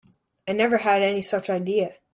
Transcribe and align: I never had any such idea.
I 0.47 0.53
never 0.53 0.77
had 0.77 1.03
any 1.03 1.21
such 1.21 1.47
idea. 1.47 1.97